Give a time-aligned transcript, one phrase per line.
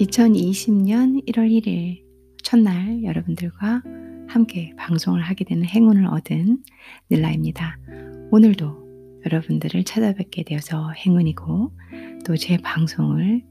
[0.00, 2.02] 2020년 1월 1일
[2.42, 3.82] 첫날 여러분들과
[4.28, 6.62] 함께 방송을 하게 되는 행운을 얻은
[7.10, 7.78] 닐라입니다.
[8.30, 11.72] 오늘도 여러분들을 찾아뵙게 되어서 행운이고
[12.24, 13.44] 또 제 방송을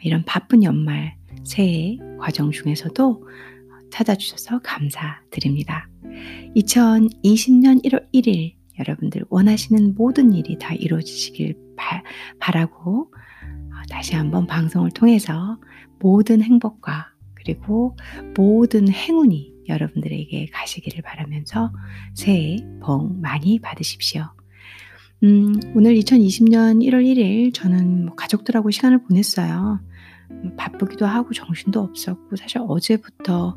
[0.00, 3.28] 이런 바쁜 연말 새해 과정 중에서도
[3.92, 5.88] 찾아주셔서 감사드립니다.
[6.56, 12.02] 2020년 1월 1일 여러분들 원하시는 모든 일이 다 이루어지시길 바,
[12.40, 13.12] 바라고
[13.88, 15.58] 다시 한번 방송을 통해서
[16.02, 17.96] 모든 행복과 그리고
[18.36, 21.72] 모든 행운이 여러분들에게 가시기를 바라면서
[22.14, 24.24] 새해 복 많이 받으십시오.
[25.22, 29.80] 음, 오늘 2020년 1월 1일 저는 뭐 가족들하고 시간을 보냈어요.
[30.32, 33.56] 음, 바쁘기도 하고 정신도 없었고 사실 어제부터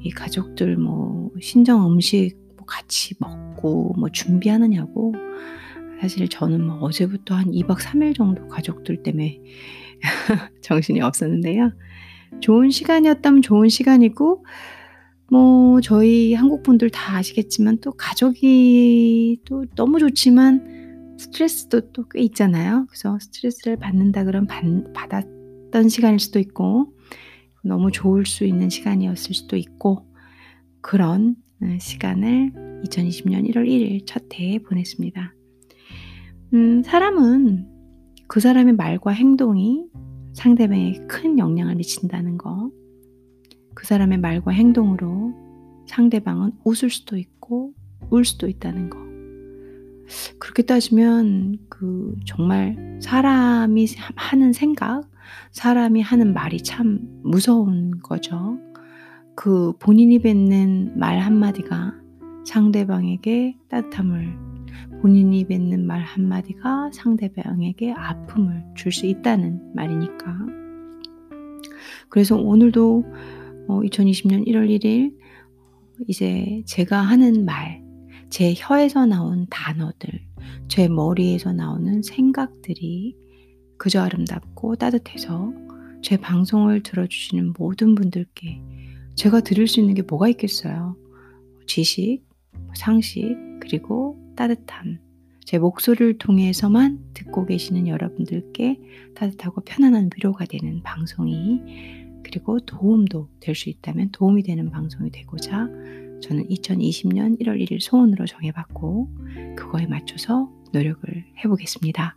[0.00, 5.14] 이 가족들 뭐 신정 음식 뭐 같이 먹고 뭐 준비하느냐고
[6.00, 9.40] 사실 저는 뭐 어제부터 한 2박 3일 정도 가족들 때문에
[10.62, 11.72] 정신이 없었는데요.
[12.40, 14.44] 좋은 시간이었다면 좋은 시간이고,
[15.30, 22.86] 뭐, 저희 한국 분들 다 아시겠지만 또 가족이 또 너무 좋지만 스트레스도 또 꽤 있잖아요.
[22.88, 24.62] 그래서 스트레스를 받는다 그러면 받,
[24.92, 26.92] 받았던 시간일 수도 있고,
[27.64, 30.06] 너무 좋을 수 있는 시간이었을 수도 있고,
[30.80, 32.52] 그런 어, 시간을
[32.84, 35.34] 2020년 1월 1일 첫 해에 보냈습니다.
[36.54, 37.66] 음, 사람은
[38.28, 39.86] 그 사람의 말과 행동이
[40.36, 42.70] 상대방에게 큰 영향을 미친다는 거.
[43.74, 45.32] 그 사람의 말과 행동으로
[45.86, 47.72] 상대방은 웃을 수도 있고
[48.10, 48.98] 울 수도 있다는 거.
[50.38, 55.10] 그렇게 따지면 그 정말 사람이 하는 생각,
[55.52, 58.58] 사람이 하는 말이 참 무서운 거죠.
[59.34, 61.94] 그 본인이 뱉는 말 한마디가
[62.44, 64.55] 상대방에게 따뜻함을
[65.02, 70.36] 본인이 뱉는 말 한마디가 상대방에게 아픔을 줄 수 있다는 말이니까.
[72.08, 73.04] 그래서 오늘도
[73.68, 75.14] 2020년 1월 1일
[76.08, 77.82] 이제 제가 하는 말,
[78.30, 80.08] 제 혀에서 나온 단어들,
[80.68, 83.16] 제 머리에서 나오는 생각들이
[83.78, 85.52] 그저 아름답고 따뜻해서
[86.02, 88.60] 제 방송을 들어주시는 모든 분들께
[89.14, 90.96] 제가 드릴 수 있는 게 뭐가 있겠어요?
[91.66, 92.22] 지식,
[92.74, 94.98] 상식, 그리고 따뜻함.
[95.44, 98.80] 제 목소리를 통해서만 듣고 계시는 여러분들께
[99.14, 101.60] 따뜻하고 편안한 위로가 되는 방송이
[102.24, 105.68] 그리고 도움도 될 수 있다면 도움이 되는 방송이 되고자
[106.20, 109.08] 저는 2020년 1월 1일 소원으로 정해봤고
[109.56, 112.16] 그거에 맞춰서 노력을 해보겠습니다.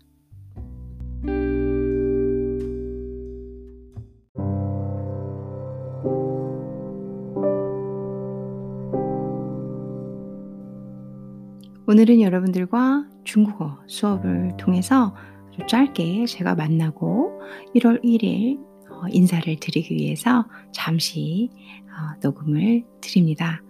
[12.00, 15.14] 오늘은 여러분들과 중국어 수업을 통해서
[15.68, 17.42] 짧게 제가 만나고
[17.76, 18.58] 1월 1일
[18.90, 21.50] 어, 인사를 드리기 위해서 잠시
[21.88, 23.62] 어, 녹음을 드립니다.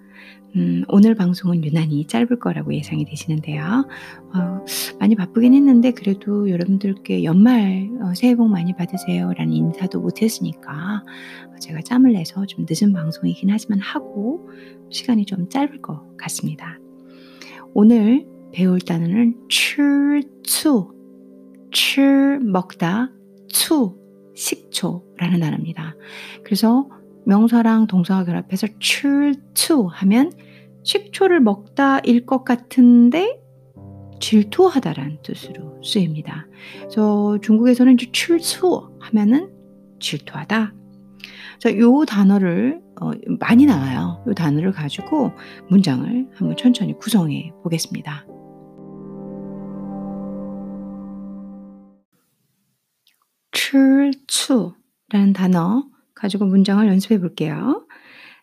[0.55, 3.87] 음, 오늘 방송은 유난히 짧을 거라고 예상이 되시는데요.
[4.35, 4.65] 어,
[4.99, 11.03] 많이 바쁘긴 했는데 그래도 여러분들께 연말 어, 새해 복 많이 받으세요 라는 인사도 못했으니까
[11.59, 14.47] 제가 짬을 내서 좀 늦은 방송이긴 하지만 하고
[14.91, 16.77] 시간이 좀 짧을 것 같습니다.
[17.73, 20.91] 오늘 배울 단어는 출추,
[21.71, 23.11] 출 먹다,
[23.47, 23.95] 추
[24.35, 25.95] 식초라는 단어입니다.
[26.43, 26.89] 그래서
[27.25, 30.31] 명사랑 동사가 결합해서 출추 하면
[30.83, 33.39] 식초를 먹다일 것 같은데
[34.19, 36.47] 질투하다라는 뜻으로 쓰입니다.
[36.79, 39.51] 그래서 중국에서는 출수 하면은
[39.99, 40.73] 질투하다.
[41.59, 44.24] 자, 요 단어를 어, 많이 나와요.
[44.28, 45.32] 이 단어를 가지고
[45.68, 48.26] 문장을 한번 천천히 구성해 보겠습니다.
[53.52, 57.86] 출추라는 단어 가지고 문장을 연습해 볼게요.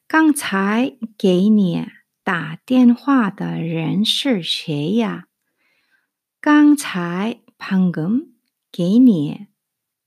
[0.08, 1.86] 刚才给你
[2.24, 5.28] 打电话的人是谁呀？
[6.42, 8.34] 刚才 방금
[8.72, 9.48] 给你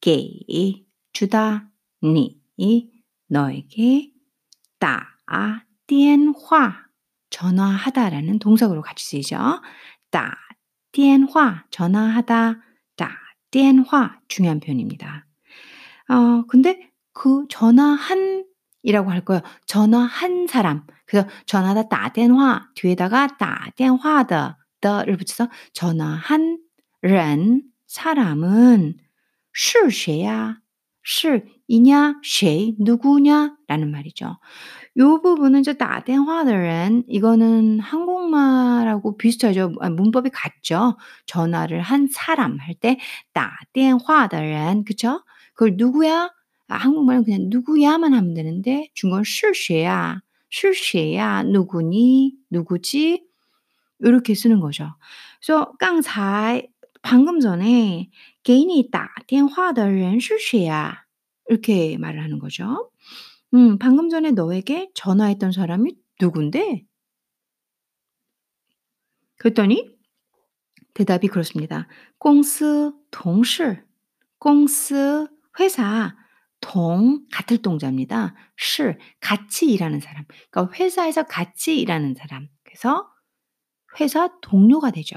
[0.00, 1.70] 给 주다
[2.02, 2.40] 니
[3.28, 4.10] 너에게
[4.78, 5.06] 따
[5.86, 6.74] 电화
[7.30, 9.36] 전화하다라는 동사구로 같이 쓰이죠.
[10.10, 10.34] 따
[10.92, 12.60] 电화 전화하다
[12.96, 13.10] 따
[13.50, 15.26] 电화 중요한 표현입니다.
[16.08, 18.44] 어 근데 그 전화한
[18.82, 19.42] 이라고 할 거예요.
[19.66, 20.86] 전화한 사람.
[21.06, 26.58] 그래서 전화다 따电화 뒤에다가 따电화的 더를 붙여서 전화한
[27.02, 28.98] 人 사람은
[29.52, 30.58] 是谁呀?
[31.06, 34.38] 是 이냐, 谁, 누구냐 라는 말이죠.
[34.98, 39.74] 요 부분은 저打电话的人 이거는 한국말하고 비슷하죠.
[39.80, 40.96] 아, 문법이 같죠.
[41.26, 42.98] 전화를 한 사람 할 때
[43.34, 45.22] 打电话的人 그쵸?
[45.54, 46.30] 그걸 누구야?
[46.68, 53.24] 아, 한국말은 그냥 누구야만 하면 되는데 중국어는 是谁呀, 是谁呀, 누구니, 누구지
[54.00, 54.94] 이렇게 쓰는 거죠.
[55.44, 56.68] 그래서 刚才
[57.02, 58.10] 방금 전에
[58.42, 61.06] 给你打电话的人是谁呀?
[61.48, 62.90] 이렇게 말을 하는 거죠.
[63.54, 66.84] 음, 방금 전에 너에게 전화했던 사람이 누군데?
[69.38, 69.94] 그랬더니
[70.94, 71.88] 대답이 그렇습니다.
[72.18, 73.84] 公司同事,
[74.38, 75.28] 公司
[75.60, 76.16] 회사
[76.60, 78.34] 동 같을 동자입니다.
[78.56, 80.24] 실 같이 일하는 사람.
[80.50, 82.48] 그러니까 회사에서 같이 일하는 사람.
[82.64, 83.10] 그래서
[84.00, 85.16] 회사 동료가 되죠.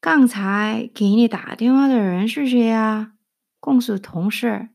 [0.00, 3.12] 刚才给你打电话的人是谁呀？
[3.60, 4.68] 公司同事。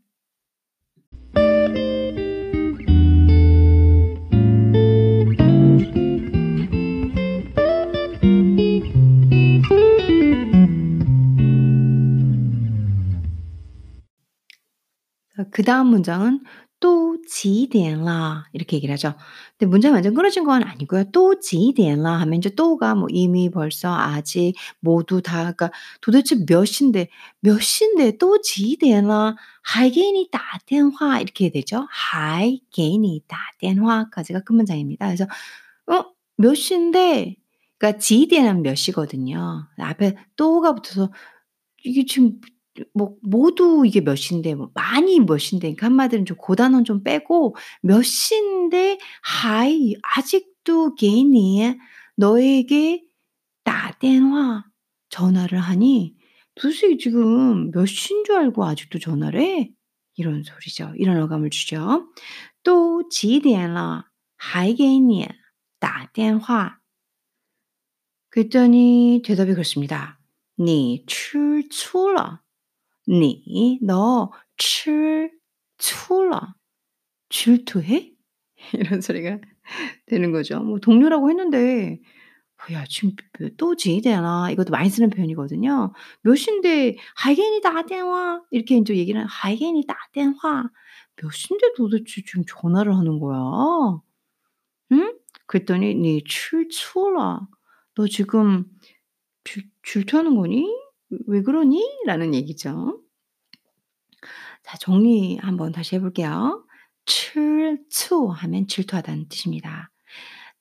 [15.51, 16.41] 그 다음 문장은
[17.23, 19.13] 또 지대라 이렇게 얘기를 하죠.
[19.57, 21.11] 근데 문장이 완전 끊어진 건 아니고요.
[21.13, 25.71] 또 지대라 하면 이제 또가 뭐 이미 벌써 아직 모두 다 그러니까
[26.01, 27.07] 도대체 몇 시인데
[27.39, 31.87] 몇 시인데 또 지대라 还给你打电话 이렇게 되죠.
[31.89, 35.05] 还给你打电话까지가 큰 문장입니다.
[35.05, 35.25] 그래서
[35.87, 36.03] 어,
[36.35, 37.37] 몇 시인데
[37.77, 39.69] 그러니까 지대는 몇 시거든요.
[39.77, 41.13] 앞에 또가 붙어서
[41.85, 42.41] 이게 지금
[42.92, 49.94] 뭐 모두 이게 몇인데 뭐 많이 몇인데 그러니까 한마디로 좀 고단원 좀 빼고 몇인데 하이
[50.02, 51.76] 아직도 개니
[52.16, 53.04] 너에게
[53.64, 54.64] 따电화
[55.10, 56.16] 전화를 하니
[56.54, 59.70] 도대체 지금 몇인 줄 알고 아직도 전화를 해?
[60.16, 60.92] 이런 소리죠.
[60.96, 62.08] 이런 어감을 주죠.
[62.62, 64.04] 또 지대라
[64.36, 65.26] 하이게니
[65.80, 66.78] 따电화
[68.30, 70.18] 그랬더니 대답이 그렇습니다.
[70.56, 72.43] 네, 니 출출러
[73.08, 75.30] 你, 너, 출,
[75.78, 76.54] 출라.
[77.30, 78.12] 질투해?
[78.74, 79.38] 이런 소리가
[80.06, 80.60] 되는 거죠.
[80.60, 82.00] 뭐 동료라고 했는데
[82.72, 83.12] 야 지금
[83.58, 85.92] 또 지대나 이것도 많이 쓰는 표현이거든요.
[86.22, 90.64] 몇인데 하이겐이 다대화 이렇게 이제 얘기를 하이겐이 다대화
[91.20, 93.38] 몇인데 도대체 지금 전화를 하는 거야?
[94.92, 95.18] 응?
[95.46, 97.40] 그랬더니 네 출출아
[97.94, 98.64] 너 지금
[99.44, 100.66] 질, 질투하는 거니?
[101.27, 101.83] 왜 그러니?
[102.05, 103.01] 라는 얘기죠.
[104.63, 106.65] 자, 정리 한번 다시 해볼게요.
[107.05, 109.91] 吃醋 하면 질투하다는 뜻입니다.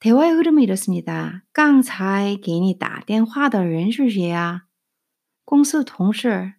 [0.00, 1.44] 대화의 흐름은 이렇습니다.
[1.52, 4.66] 刚才给你打电话的人是谁呀？
[5.44, 6.54] 公司同事。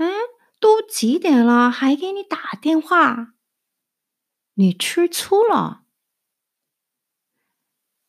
[0.00, 0.10] 응?
[0.60, 3.34] 都几点了还给你打电话？
[4.54, 5.82] 你吃醋了？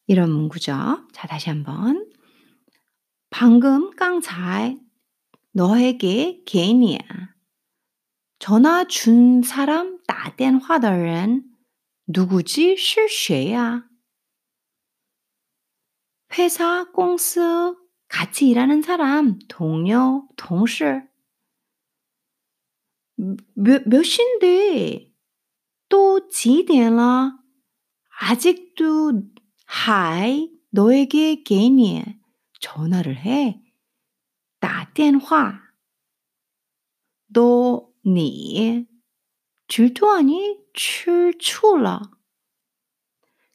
[0.08, 1.08] 이런 문구죠.
[1.14, 2.07] 자, 다시 한번.
[3.41, 4.81] 방금 깡잘
[5.53, 6.99] 너에게 개인이야.
[8.41, 11.45] 전화 준 사람 나댄 화다른
[12.09, 13.85] 누구지 실쉐야.
[16.37, 17.77] 회사 공스
[18.09, 21.09] 같이 일하는 사람 동료 동실
[23.55, 25.13] 몇, 몇 시인데
[25.89, 27.39] 또 지대라
[28.19, 29.23] 아직도
[29.65, 32.18] 하이 너에게 개인이야.
[32.60, 33.62] 전화를 해.
[34.60, 35.74] 打电话
[37.28, 38.88] 너你
[39.68, 40.64] 질투하니?
[40.74, 42.12] 吃醋了。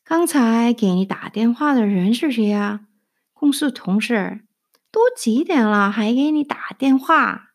[0.05, 2.87] 刚才给你打电话的人是谁呀？
[3.33, 4.45] 公司同事。
[4.91, 7.51] 都几点了还给你打电话？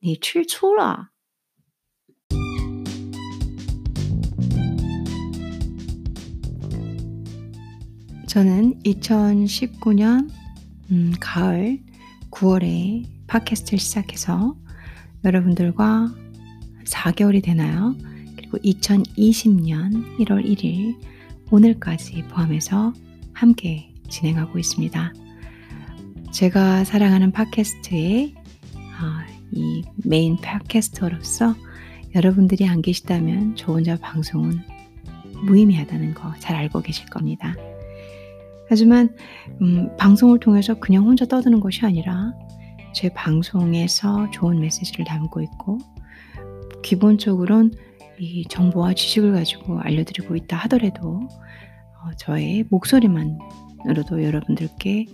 [0.00, 1.10] 你吃醋了。
[8.26, 10.28] 저는 2019년
[10.91, 11.79] 음, 가을
[12.31, 14.55] 9월에 팟캐스트를 시작해서
[15.23, 16.13] 여러분들과
[16.85, 17.95] 4개월이 되나요?
[18.35, 20.95] 그리고 2020년 1월 1일
[21.51, 22.93] 오늘까지 포함해서
[23.33, 25.13] 함께 진행하고 있습니다.
[26.31, 28.35] 제가 사랑하는 팟캐스트의
[28.75, 31.55] 어, 이 메인 팟캐스터로서
[32.13, 34.59] 여러분들이 안 계시다면 저 혼자 방송은
[35.45, 37.55] 무의미하다는 거 잘 알고 계실 겁니다.
[38.69, 39.15] 하지만
[39.61, 42.33] 음, 방송을 통해서 그냥 혼자 떠드는 것이 아니라
[42.93, 45.77] 제 방송에서 좋은 메시지를 담고 있고
[46.83, 47.71] 기본적으로는
[48.19, 55.05] 이 정보와 지식을 가지고 알려드리고 있다 하더라도 어, 저의 목소리만으로도 여러분들께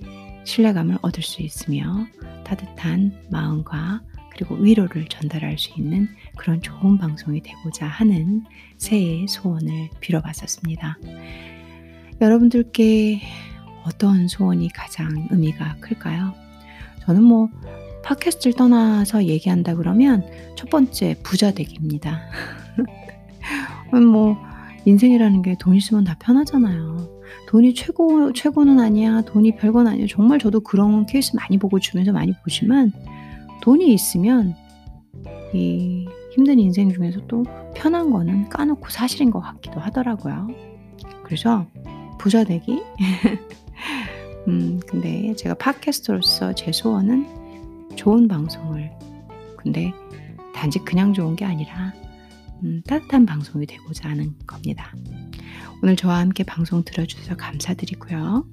[0.43, 2.05] 신뢰감을 얻을 수 있으며
[2.43, 8.43] 따뜻한 마음과 그리고 위로를 전달할 수 있는 그런 좋은 방송이 되고자 하는
[8.77, 10.97] 새해의 소원을 빌어봤었습니다.
[12.21, 13.19] 여러분들께
[13.83, 16.33] 어떤 소원이 가장 의미가 클까요?
[16.99, 17.49] 저는 뭐
[18.03, 20.23] 팟캐스트를 떠나서 얘기한다 그러면
[20.55, 22.21] 첫 번째 부자 되기입니다.
[23.91, 24.37] 뭐
[24.85, 27.09] 인생이라는 게 돈 있으면 다 편하잖아요.
[27.47, 29.21] 돈이 최고 최고는 아니야.
[29.21, 30.05] 돈이 별건 아니야.
[30.07, 32.91] 정말 저도 그런 케이스 많이 보고 주면서 많이 보지만
[33.63, 34.53] 돈이 있으면
[35.55, 37.43] 이 힘든 인생 중에서 또
[37.75, 40.49] 편한 거는 까놓고 사실인 것 같기도 하더라고요.
[41.23, 41.65] 그래서
[42.21, 42.79] 부자 되기.
[44.47, 47.25] 음, 근데 제가 팟캐스트로서 제 소원은
[47.95, 48.91] 좋은 방송을
[49.57, 49.91] 근데
[50.53, 51.91] 단지 그냥 좋은 게 아니라
[52.63, 54.93] 음, 따뜻한 방송이 되고자 하는 겁니다.
[55.81, 58.45] 오늘 저와 함께 방송 들어주셔서 감사드리고요.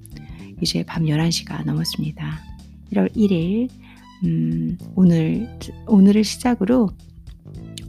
[0.61, 2.39] 이제 밤 11시가 넘었습니다.
[2.91, 3.69] 1월 1일
[4.25, 5.47] 음, 오늘
[5.85, 6.89] 오늘을 시작으로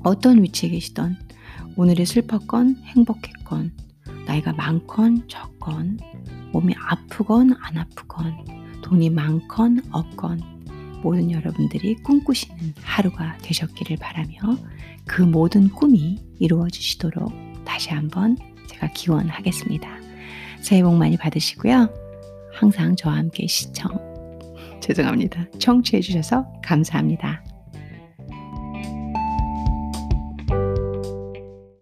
[0.05, 1.17] 어떤 위치에 계시던
[1.77, 3.90] 오늘이 슬펐건 행복했건
[4.31, 5.99] 나이가 많건 적건
[6.53, 8.33] 몸이 아프건 안 아프건
[8.81, 10.41] 돈이 많건 없건
[11.03, 14.37] 모든 여러분들이 꿈꾸시는 하루가 되셨기를 바라며
[15.05, 17.33] 그 모든 꿈이 이루어지시도록
[17.65, 18.37] 다시 한번
[18.69, 19.89] 제가 기원하겠습니다.
[20.61, 21.93] 새해 복 많이 받으시고요.
[22.53, 23.91] 항상 저와 함께 시청,
[24.81, 25.47] 죄송합니다.
[25.59, 27.50] 청취해 주셔서 감사합니다.